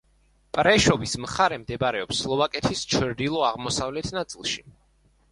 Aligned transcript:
პრეშოვის 0.57 1.11
მხარე 1.25 1.59
მდებარეობს 1.63 2.21
სლოვაკეთის 2.23 2.81
ჩრდილო-აღმოსავლეთ 2.93 4.09
ნაწილში. 4.17 4.65